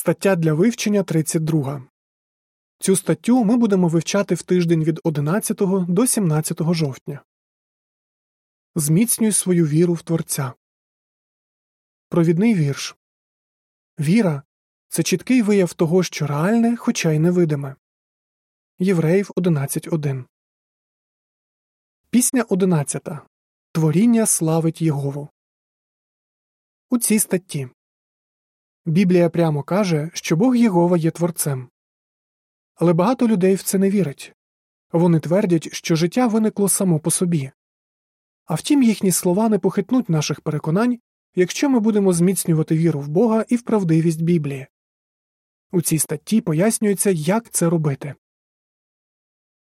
[0.00, 1.88] Стаття для вивчення 32.
[2.78, 5.58] Цю статтю ми будемо вивчати в тиждень від 11
[5.88, 7.24] до 17 жовтня.
[8.74, 10.52] Зміцнюй свою віру в Творця.
[12.08, 12.96] Провідний вірш
[13.98, 14.42] Віра
[14.88, 17.76] це чіткий вияв того, що реальне, хоча й невидиме.
[18.78, 20.24] Євреїв 11.1.
[22.10, 23.08] Пісня 11.
[23.72, 25.28] Творіння славить Єгову.
[26.90, 27.68] У цій статті
[28.90, 31.68] Біблія прямо каже, що Бог Єгова є творцем.
[32.74, 34.34] Але багато людей в це не вірять
[34.92, 37.50] вони твердять, що життя виникло само по собі.
[38.44, 40.98] А втім, їхні слова не похитнуть наших переконань,
[41.34, 44.66] якщо ми будемо зміцнювати віру в Бога і в правдивість Біблії.
[45.72, 48.14] У цій статті пояснюється, як це робити.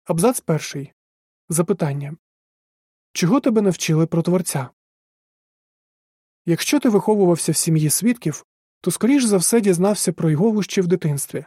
[0.04, 0.92] Абзац перший
[1.48, 2.16] запитання
[3.12, 4.70] Чого тебе навчили про творця?
[6.46, 8.46] Якщо ти виховувався в сім'ї свідків,
[8.80, 11.44] то скоріш за все дізнався про його ще в дитинстві.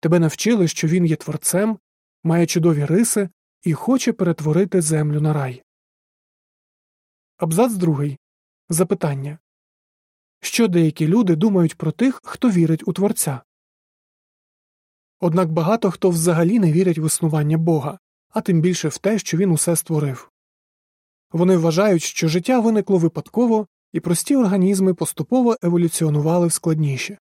[0.00, 1.78] Тебе навчили, що він є творцем,
[2.24, 3.28] має чудові риси
[3.62, 5.62] і хоче перетворити землю на рай.
[7.36, 8.18] Абзац другий.
[8.68, 9.38] Запитання
[10.40, 13.42] Що деякі люди думають про тих, хто вірить у творця?
[15.20, 19.36] Однак багато хто взагалі не вірить в існування Бога, а тим більше в те, що
[19.36, 20.30] він усе створив.
[21.32, 27.18] Вони вважають, що життя виникло випадково і прості організми поступово еволюціонували в складніші.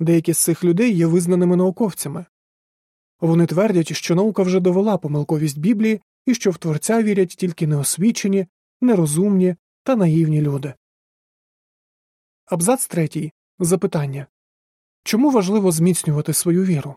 [0.00, 2.26] Деякі з цих людей є визнаними науковцями.
[3.20, 8.46] Вони твердять, що наука вже довела помилковість Біблії і що в творця вірять тільки неосвічені,
[8.80, 10.74] нерозумні та наївні люди.
[12.46, 13.32] Абзац третій.
[13.58, 14.26] Запитання
[15.04, 16.96] Чому важливо зміцнювати свою віру?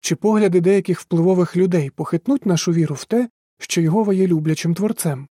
[0.00, 5.28] Чи погляди деяких впливових людей похитнуть нашу віру в те, що Йгова є люблячим творцем?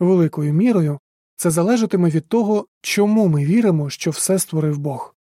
[0.00, 0.98] Великою мірою
[1.36, 5.14] це залежатиме від того, чому ми віримо, що все створив Бог.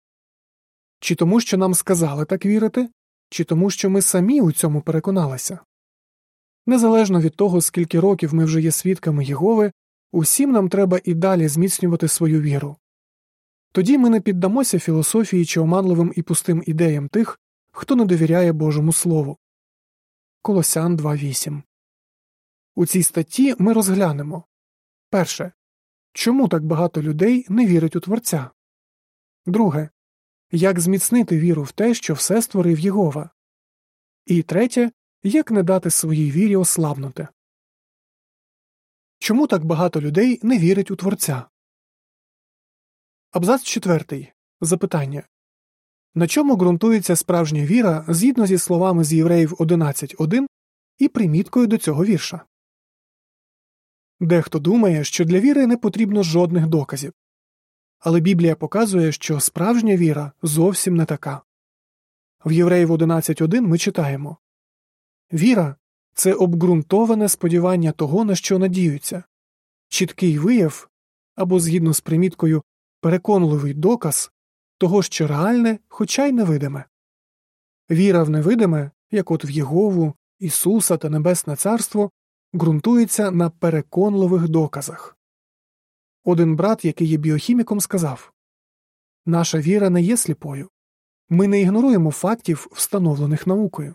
[1.00, 2.88] Чи тому, що нам сказали так вірити,
[3.30, 5.58] чи тому, що ми самі у цьому переконалися.
[6.66, 9.72] Незалежно від того, скільки років ми вже є свідками Єгови,
[10.12, 12.76] усім нам треба і далі зміцнювати свою віру.
[13.72, 17.40] Тоді ми не піддамося філософії чи оманливим і пустим ідеям тих,
[17.72, 19.38] хто не довіряє Божому Слову.
[20.42, 21.62] Колосян 2.8
[22.74, 24.44] У цій статті ми розглянемо
[25.12, 25.52] перше.
[26.12, 28.50] Чому так багато людей не вірить у Творця?
[29.46, 29.88] Друге.
[30.50, 33.30] Як зміцнити віру в те, що все створив Єгова?
[34.26, 34.90] І третє.
[35.22, 37.28] Як не дати своїй вірі ослабнути?
[39.18, 41.44] Чому так багато людей не вірить у Творця?
[43.30, 44.32] Абзац четвертий.
[44.60, 45.22] Запитання
[46.14, 50.46] На чому ґрунтується справжня віра згідно зі словами з Євреїв 11.1
[50.98, 52.44] і приміткою до цього вірша?
[54.22, 57.12] Дехто думає, що для віри не потрібно жодних доказів.
[57.98, 61.42] Але Біблія показує, що справжня віра зовсім не така.
[62.44, 64.36] В Євреїв 11.1 ми читаємо
[65.32, 65.76] Віра
[66.14, 69.24] це обґрунтоване сподівання того, на що надіються,
[69.88, 70.88] чіткий вияв
[71.34, 72.62] або, згідно з приміткою,
[73.00, 74.32] переконливий доказ
[74.78, 76.84] того, що реальне, хоча й невидиме.
[77.90, 82.10] Віра в невидиме, як от в Єгову, Ісуса та Небесне Царство,
[82.54, 85.16] ґрунтується на переконливих доказах.
[86.24, 88.32] Один брат, який є біохіміком, сказав
[89.26, 90.70] Наша віра не є сліпою.
[91.28, 93.94] Ми не ігноруємо фактів, встановлених наукою.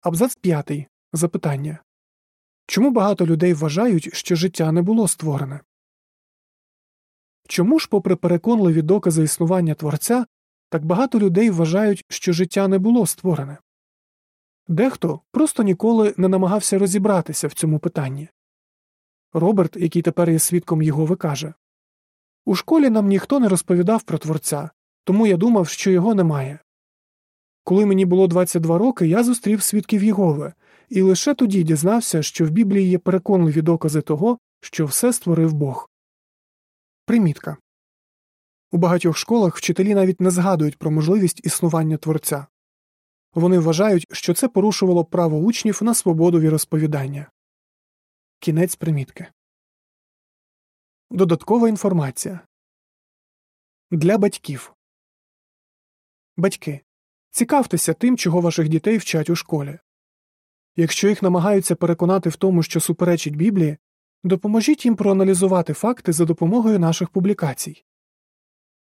[0.00, 0.86] Абзац п'ятий.
[1.12, 1.78] Запитання
[2.66, 5.60] Чому багато людей вважають, що життя не було створене?
[7.48, 10.26] Чому ж, попри переконливі докази існування творця,
[10.68, 13.58] так багато людей вважають, що життя не було створене?
[14.68, 18.28] Дехто просто ніколи не намагався розібратися в цьому питанні.
[19.32, 21.54] Роберт, який тепер є свідком Єгови, каже
[22.44, 24.70] У школі нам ніхто не розповідав про творця,
[25.04, 26.58] тому я думав, що його немає.
[27.64, 30.52] Коли мені було 22 роки, я зустрів свідків Єгови,
[30.88, 35.90] і лише тоді дізнався, що в Біблії є переконливі докази того, що все створив Бог.
[37.06, 37.56] Примітка
[38.74, 42.46] у багатьох школах вчителі навіть не згадують про можливість існування творця.
[43.34, 47.30] Вони вважають, що це порушувало право учнів на свободу віросповідання.
[48.38, 49.26] Кінець примітки.
[51.10, 52.40] Додаткова інформація
[53.90, 54.74] для батьків
[56.36, 56.80] Батьки.
[57.30, 59.78] Цікавтеся тим, чого ваших дітей вчать у школі.
[60.76, 63.76] Якщо їх намагаються переконати в тому, що суперечить Біблії,
[64.24, 67.84] допоможіть їм проаналізувати факти за допомогою наших публікацій.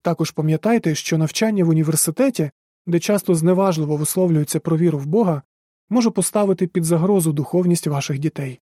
[0.03, 2.51] Також пам'ятайте, що навчання в університеті,
[2.87, 5.43] де часто зневажливо висловлюється про віру в Бога,
[5.89, 8.61] може поставити під загрозу духовність ваших дітей.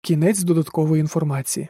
[0.00, 1.68] Кінець додаткової інформації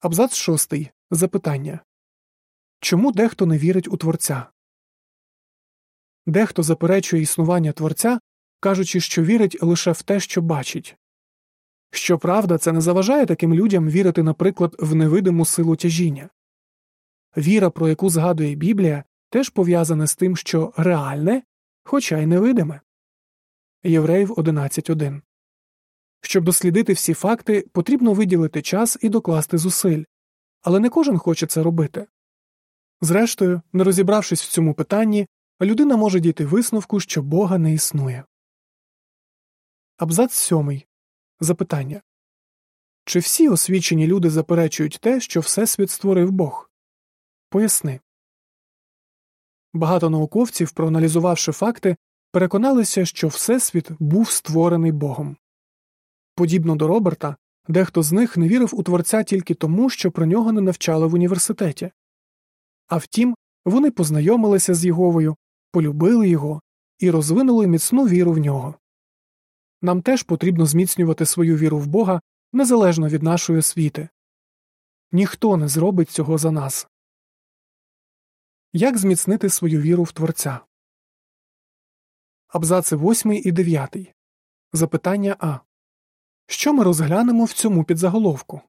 [0.00, 0.90] Абзац шостий.
[1.10, 1.80] Запитання
[2.80, 4.46] Чому дехто не вірить у Творця?
[6.26, 8.20] Дехто заперечує існування Творця,
[8.60, 10.96] кажучи, що вірить лише в те, що бачить.
[11.90, 16.28] Щоправда, це не заважає таким людям вірити, наприклад, в невидиму силу тяжіння.
[17.36, 21.42] Віра, про яку згадує Біблія, теж пов'язана з тим, що реальне,
[21.84, 22.80] хоча й невидиме.
[23.82, 25.20] Євреїв 11.1
[26.20, 30.04] Щоб дослідити всі факти, потрібно виділити час і докласти зусиль,
[30.62, 32.06] але не кожен хоче це робити.
[33.00, 35.26] Зрештою, не розібравшись в цьому питанні,
[35.60, 38.24] людина може дійти висновку, що Бога не існує.
[39.96, 40.86] Абзац сьомий.
[41.40, 42.02] Запитання
[43.04, 46.67] Чи всі освічені люди заперечують те, що Всесвіт створив Бог?
[47.50, 48.00] Поясни.
[49.72, 51.96] Багато науковців, проаналізувавши факти,
[52.32, 55.36] переконалися, що Всесвіт був створений Богом.
[56.34, 57.36] Подібно до Роберта,
[57.68, 61.14] дехто з них не вірив у Творця тільки тому, що про нього не навчали в
[61.14, 61.90] університеті.
[62.86, 65.36] А втім, вони познайомилися з Єговою,
[65.72, 66.62] полюбили його
[66.98, 68.74] і розвинули міцну віру в нього.
[69.82, 72.20] Нам теж потрібно зміцнювати свою віру в Бога
[72.52, 74.08] незалежно від нашої освіти.
[75.12, 76.88] Ніхто не зробить цього за нас.
[78.80, 80.60] Як зміцнити свою віру в Творця?
[82.48, 84.14] Абзаци 8 і 9.
[84.72, 85.58] Запитання А.
[86.46, 88.60] Що ми розглянемо в цьому підзаголовку?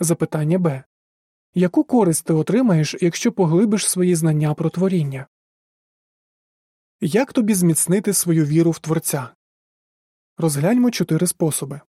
[0.00, 0.84] Запитання Б.
[1.54, 5.26] Яку користь ти отримаєш, якщо поглибиш свої знання про творіння?
[7.00, 9.34] Як тобі зміцнити свою віру в Творця?
[10.36, 11.80] Розгляньмо чотири способи.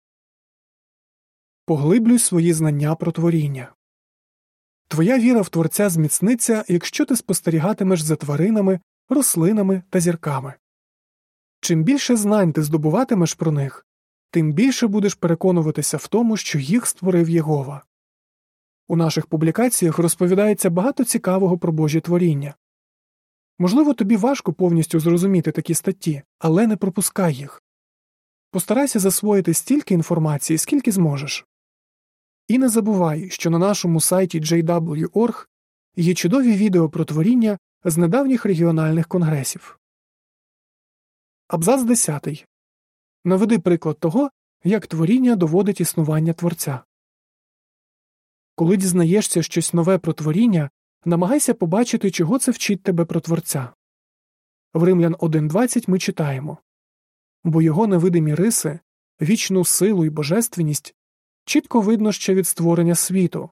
[1.65, 3.76] Поглиблюй свої знання про творіння.
[4.87, 8.79] Твоя віра в Творця зміцниться, якщо ти спостерігатимеш за тваринами,
[9.09, 10.53] рослинами та зірками.
[11.61, 13.85] Чим більше знань ти здобуватимеш про них,
[14.31, 17.83] тим більше будеш переконуватися в тому, що їх створив Єгова.
[18.87, 22.55] У наших публікаціях розповідається багато цікавого про Божі творіння.
[23.59, 27.63] Можливо, тобі важко повністю зрозуміти такі статті, але не пропускай їх.
[28.51, 31.46] Постарайся засвоїти стільки інформації, скільки зможеш.
[32.47, 35.47] І не забувай, що на нашому сайті JW.org
[35.95, 39.79] є чудові відео про творіння з недавніх регіональних конгресів.
[41.47, 42.47] Абзац 10.
[43.25, 44.29] Наведи приклад того,
[44.63, 46.83] як творіння доводить існування творця.
[48.55, 50.69] Коли дізнаєшся щось нове про творіння,
[51.05, 53.73] намагайся побачити, чого це вчить тебе про творця.
[54.73, 56.57] В Римлян 1.20 ми читаємо
[57.47, 58.79] бо його невидимі риси,
[59.21, 60.95] вічну силу і божественність
[61.47, 63.49] чітко видно ще від створення світу,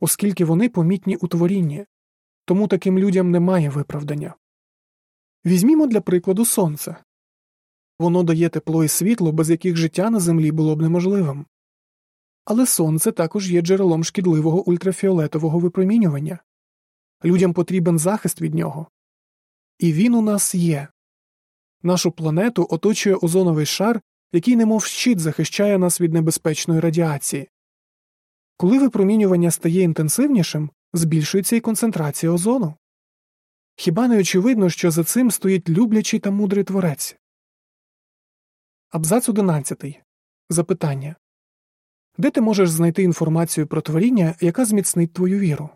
[0.00, 1.86] оскільки вони помітні у творінні,
[2.44, 4.34] тому таким людям немає виправдання.
[5.46, 6.96] Візьмімо для прикладу сонце
[7.98, 11.46] воно дає тепло і світло, без яких життя на землі було б неможливим.
[12.44, 16.38] Але сонце також є джерелом шкідливого ультрафіолетового випромінювання
[17.24, 18.86] людям потрібен захист від нього.
[19.78, 20.88] І він у нас є.
[21.82, 24.00] Нашу планету оточує озоновий шар,
[24.32, 27.48] який немов щит захищає нас від небезпечної радіації.
[28.56, 32.74] Коли випромінювання стає інтенсивнішим, збільшується і концентрація озону.
[33.76, 37.16] Хіба не очевидно, що за цим стоїть люблячий та мудрий творець?
[38.90, 40.00] Абзац 11.
[40.48, 41.16] Запитання
[42.18, 45.70] Де ти можеш знайти інформацію про творіння, яка зміцнить твою віру?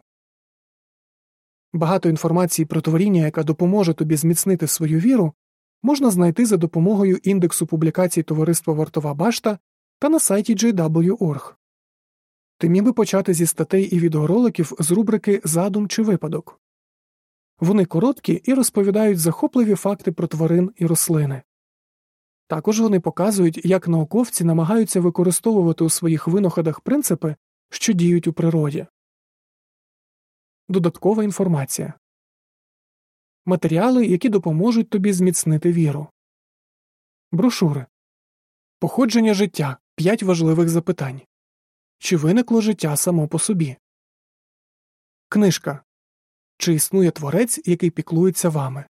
[1.73, 5.35] Багато інформації про творіння, яка допоможе тобі зміцнити свою віру,
[5.83, 9.59] можна знайти за допомогою індексу публікацій Товариства Вартова Башта
[9.99, 11.55] та на сайті JW.org.
[12.59, 16.61] Ти міг би почати зі статей і відеороликів з рубрики Задум чи випадок.
[17.61, 21.43] Вони короткі і розповідають захопливі факти про тварин і рослини.
[22.47, 27.37] Також вони показують, як науковці намагаються використовувати у своїх винаходах принципи,
[27.71, 28.87] що діють у природі.
[30.69, 31.95] Додаткова інформація
[33.47, 36.09] матеріали, які допоможуть тобі зміцнити віру.
[37.33, 37.87] Брошури
[38.79, 41.21] Походження життя п'ять важливих запитань
[41.99, 43.77] Чи виникло життя само по собі?
[45.29, 45.85] Книжка
[46.59, 48.85] Чи існує творець, який піклується вами?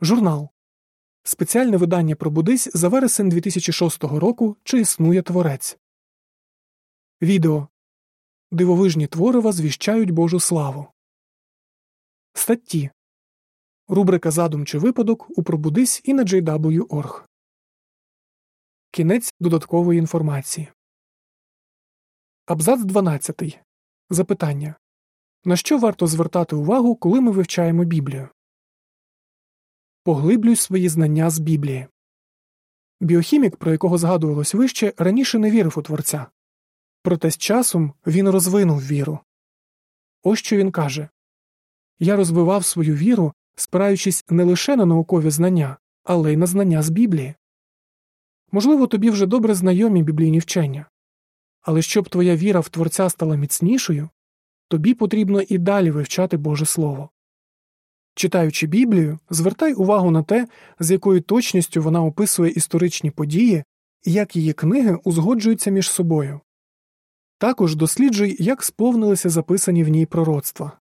[0.00, 0.48] Журнал
[1.22, 5.78] Спеціальне видання Пробудись за вересень 2006 року Чи існує творець.
[7.22, 7.68] Відео
[8.50, 10.86] Дивовижні твори возвіщають Божу славу.
[12.34, 12.90] Статті
[13.88, 17.24] Рубрика Задум чи випадок у Пробудись і на JW.org.
[18.90, 20.68] Кінець додаткової інформації.
[22.46, 23.60] Абзац 12.
[24.10, 24.74] Запитання
[25.44, 28.28] На що варто звертати увагу, коли ми вивчаємо Біблію?
[30.04, 31.86] Поглиблюй свої знання з Біблії.
[33.00, 36.26] Біохімік, про якого згадувалось вище, раніше не вірив у творця.
[37.02, 39.18] Проте з часом він розвинув віру.
[40.22, 41.08] Ось що він каже
[41.98, 46.90] Я розвивав свою віру, спираючись не лише на наукові знання, але й на знання з
[46.90, 47.34] Біблії.
[48.52, 50.86] Можливо, тобі вже добре знайомі біблійні вчення,
[51.62, 54.08] але щоб твоя віра в Творця стала міцнішою,
[54.68, 57.10] тобі потрібно і далі вивчати Боже Слово.
[58.14, 63.64] Читаючи Біблію, звертай увагу на те, з якою точністю вона описує історичні події
[64.04, 66.40] і як її книги узгоджуються між собою.
[67.38, 70.78] Також досліджуй, як сповнилися записані в ній пророцтва.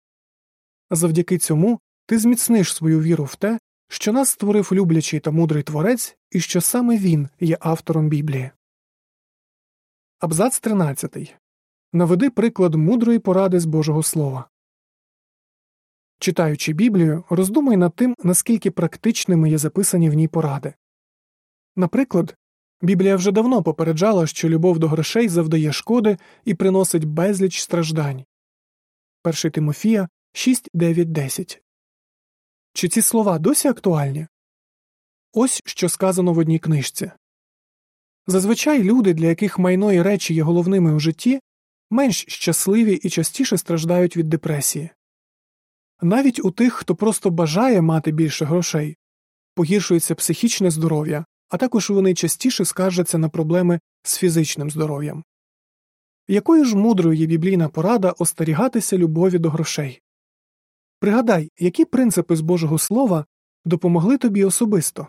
[0.91, 6.17] Завдяки цьому ти зміцниш свою віру в те, що нас створив люблячий та мудрий творець
[6.31, 8.51] і що саме він є автором Біблії.
[10.19, 11.35] Абзац 13.
[11.93, 14.49] Наведи приклад мудрої поради з Божого Слова.
[16.19, 20.73] Читаючи Біблію, роздумай над тим, наскільки практичними є записані в ній поради.
[21.75, 22.35] Наприклад,
[22.81, 28.25] Біблія вже давно попереджала, що любов до грошей завдає шкоди і приносить безліч страждань.
[29.23, 31.64] 1 Тимофія 6, 9, 10.
[32.75, 34.27] Чи ці слова досі актуальні?
[35.33, 37.11] Ось що сказано в одній книжці.
[38.27, 41.39] Зазвичай люди, для яких майно і речі є головними у житті,
[41.89, 44.89] менш щасливі і частіше страждають від депресії.
[46.01, 48.97] Навіть у тих, хто просто бажає мати більше грошей,
[49.53, 55.23] погіршується психічне здоров'я, а також вони частіше скаржаться на проблеми з фізичним здоров'ям.
[56.27, 60.01] Якою ж мудрою є біблійна порада остерігатися любові до грошей?
[61.05, 63.25] Пригадай, які принципи з Божого Слова
[63.65, 65.07] допомогли тобі особисто.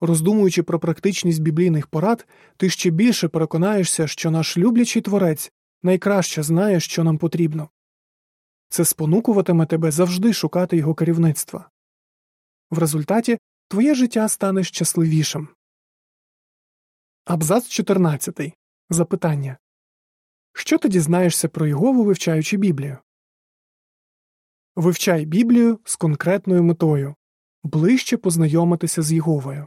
[0.00, 2.26] Роздумуючи про практичність біблійних порад,
[2.56, 5.52] ти ще більше переконаєшся, що наш люблячий творець
[5.82, 7.68] найкраще знає, що нам потрібно.
[8.68, 11.70] Це спонукуватиме тебе завжди шукати його керівництва.
[12.70, 15.48] В результаті твоє життя стане щасливішим.
[17.24, 18.40] Абзац 14.
[18.90, 19.58] Запитання
[20.52, 22.98] Що ти дізнаєшся про Єгову, вивчаючи Біблію?
[24.78, 27.14] Вивчай Біблію з конкретною метою
[27.62, 29.66] ближче познайомитися з Єговою.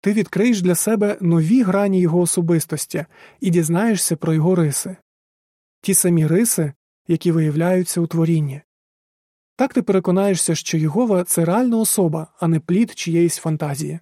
[0.00, 3.06] Ти відкриєш для себе нові грані його особистості
[3.40, 4.96] і дізнаєшся про його риси,
[5.80, 6.72] ті самі риси,
[7.08, 8.62] які виявляються у творінні.
[9.56, 14.00] Так ти переконаєшся, що Єгова це реальна особа, а не плід чиєїсь фантазії.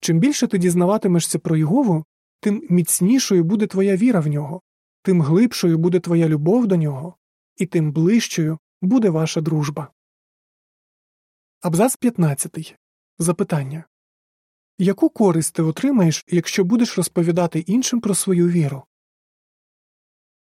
[0.00, 2.04] Чим більше ти дізнаватимешся про Єгову,
[2.40, 4.60] тим міцнішою буде твоя віра в нього,
[5.02, 7.14] тим глибшою буде твоя любов до нього,
[7.56, 9.92] і тим ближчою буде ваша дружба.
[11.60, 12.78] Абзац 15.
[13.18, 13.84] Запитання
[14.78, 18.82] Яку користь ти отримаєш, якщо будеш розповідати іншим про свою віру?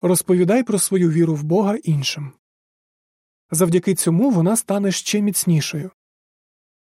[0.03, 2.33] Розповідай про свою віру в Бога іншим.
[3.51, 5.91] Завдяки цьому вона стане ще міцнішою.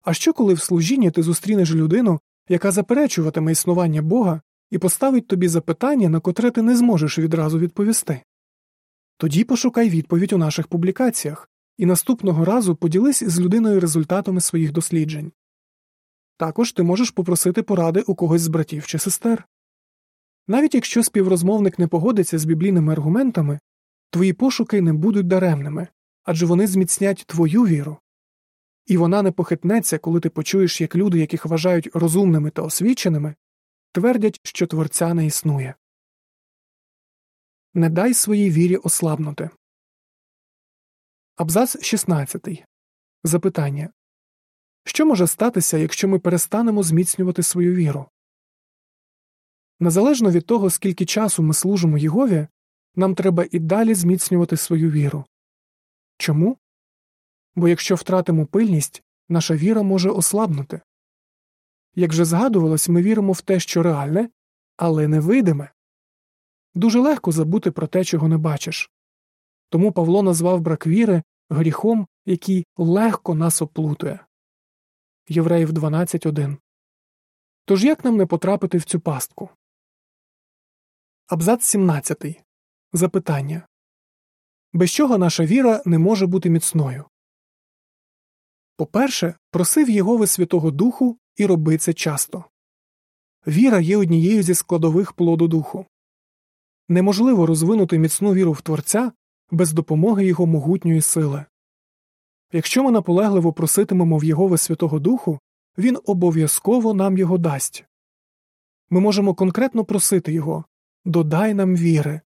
[0.01, 2.19] А що коли в служінні ти зустрінеш людину,
[2.49, 8.21] яка заперечуватиме існування Бога і поставить тобі запитання, на котре ти не зможеш відразу відповісти?
[9.17, 15.31] Тоді пошукай відповідь у наших публікаціях і наступного разу поділись з людиною результатами своїх досліджень.
[16.37, 19.47] Також ти можеш попросити поради у когось з братів чи сестер.
[20.47, 23.59] Навіть якщо співрозмовник не погодиться з біблійними аргументами,
[24.09, 25.87] твої пошуки не будуть даремними
[26.27, 27.97] адже вони зміцнять твою віру.
[28.85, 33.35] І вона не похитнеться, коли ти почуєш, як люди, яких вважають розумними та освіченими,
[33.91, 35.75] твердять, що творця не існує.
[37.77, 39.49] Не дай своїй вірі ослабнути.
[41.35, 42.63] Абзац 16.
[43.23, 43.89] Запитання
[44.85, 48.09] Що може статися, якщо ми перестанемо зміцнювати свою віру?
[49.79, 52.47] Незалежно від того, скільки часу ми служимо Єгові,
[52.95, 55.25] нам треба і далі зміцнювати свою віру.
[56.17, 56.57] Чому?
[57.55, 60.81] Бо якщо втратимо пильність, наша віра може ослабнути.
[61.95, 64.29] Як вже згадувалось, ми віримо в те, що реальне,
[64.77, 65.71] але невидиме.
[66.77, 68.91] Дуже легко забути про те, чого не бачиш.
[69.69, 74.25] Тому Павло назвав брак віри гріхом, який легко нас оплутує.
[75.27, 76.57] Євреїв 12.1
[77.65, 79.49] Тож як нам не потрапити в цю пастку?
[81.27, 82.43] Абзац 17.
[82.93, 83.67] Запитання
[84.73, 87.05] без чого наша віра не може бути міцною.
[88.75, 92.45] По перше, просив Єгови Святого Духу і роби це часто.
[93.47, 95.85] Віра є однією зі складових плоду духу.
[96.89, 99.11] Неможливо розвинути міцну віру в Творця
[99.51, 101.45] без допомоги його могутньої сили.
[102.51, 105.39] Якщо ми наполегливо проситимемо в Єгови Святого Духу,
[105.77, 107.85] він обов'язково нам його дасть.
[108.89, 110.65] Ми можемо конкретно просити його
[111.05, 112.21] додай нам віри.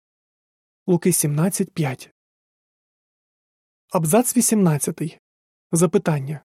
[0.87, 2.09] Луки 17.5
[3.91, 5.19] Абзац 18.
[5.71, 6.43] Запитання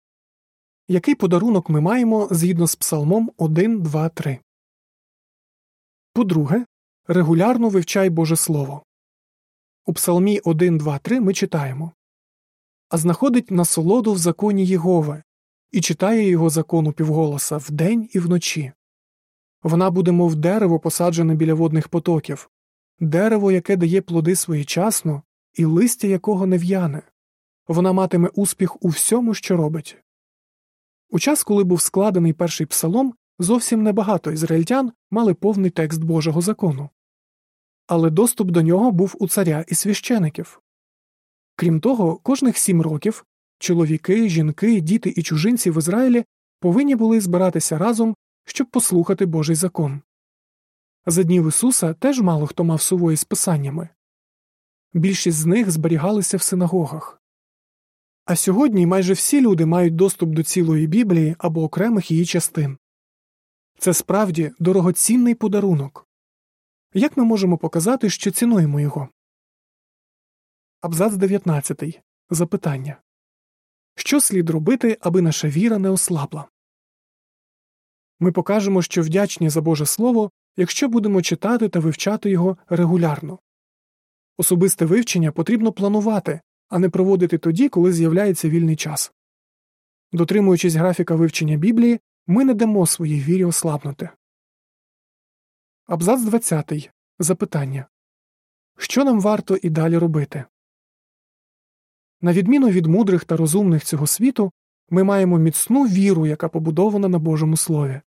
[0.89, 4.39] Який подарунок ми маємо згідно з Псалмом 1, 2, 3?
[6.13, 6.67] По друге,
[7.07, 8.85] регулярно вивчай Боже Слово.
[9.87, 11.93] У Псалмі 1, 2, 3 ми читаємо
[12.89, 15.23] А знаходить насолоду в законі Єгове
[15.71, 18.73] і читає його закону півголоса вдень і вночі.
[19.63, 22.51] Вона буде, мов дерево, посаджене біля водних потоків,
[23.01, 25.23] дерево, яке дає плоди своєчасно,
[25.55, 27.03] і листя якого не в'яне.
[27.69, 29.97] Вона матиме успіх у всьому, що робить.
[31.11, 36.91] У час, коли був складений перший псалом, зовсім небагато ізраїльтян мали повний текст Божого закону.
[37.87, 40.61] Але доступ до нього був у царя і священиків.
[41.57, 43.25] Крім того, кожних сім років
[43.59, 46.25] чоловіки, жінки, діти і чужинці в Ізраїлі
[46.61, 50.03] повинні були збиратися разом, щоб послухати Божий закон.
[51.07, 53.89] За днів Ісуса теж мало хто мав сувої з писаннями
[54.95, 57.23] більшість з них зберігалися в синагогах.
[58.25, 62.79] А сьогодні майже всі люди мають доступ до цілої Біблії або окремих її частин.
[63.85, 66.09] Це справді дорогоцінний подарунок.
[66.95, 69.09] Як ми можемо показати, що цінуємо його?
[70.81, 72.01] Абзац 19.
[72.31, 72.97] Запитання
[73.97, 76.49] Що слід робити, аби наша віра не ослабла?
[78.21, 83.39] Ми покажемо, що вдячні за Боже Слово, якщо будемо читати та вивчати його регулярно.
[84.37, 89.13] Особисте вивчення потрібно планувати, а не проводити тоді, коли з'являється вільний час.
[90.13, 94.09] Дотримуючись графіка вивчення Біблії, ми не дамо своїй вірі ослабнути.
[95.87, 96.91] Абзац 20.
[97.19, 97.87] Запитання
[98.79, 100.45] Що нам варто і далі робити?
[102.21, 104.53] На відміну від мудрих та розумних цього світу,
[104.91, 108.01] ми маємо міцну віру, яка побудована на Божому Слові.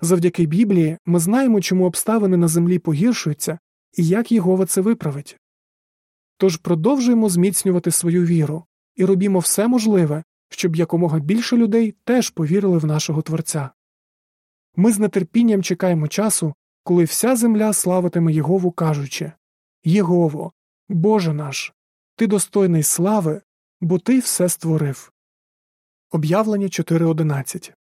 [0.00, 3.58] Завдяки Біблії ми знаємо, чому обставини на землі погіршуються
[3.92, 5.38] і як Єгова це виправить.
[6.36, 12.78] Тож продовжуємо зміцнювати свою віру і робімо все можливе, щоб якомога більше людей теж повірили
[12.78, 13.70] в нашого Творця.
[14.76, 19.32] Ми з нетерпінням чекаємо часу, коли вся земля славитиме Єгову, кажучи
[19.84, 20.52] Єгово,
[20.88, 21.72] Боже наш,
[22.16, 23.42] ти достойний слави,
[23.80, 25.12] бо ти все створив.
[26.10, 27.72] Об'явлення 4.11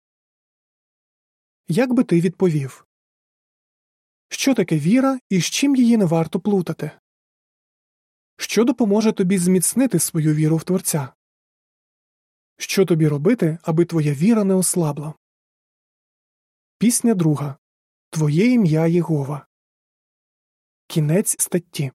[1.67, 2.85] Як би ти відповів
[4.29, 6.91] Що таке віра і з чим її не варто плутати?
[8.37, 11.13] Що допоможе тобі зміцнити свою віру в Творця?
[12.57, 15.13] Що тобі робити, аби твоя віра не ослабла?
[16.77, 17.57] Пісня друга
[18.09, 19.47] Твоє ім'я Єгова.
[20.87, 21.91] Кінець статті